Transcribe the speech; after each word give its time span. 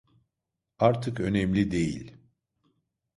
Artık 0.79 1.19
önemli 1.19 1.71
değil. 1.71 2.13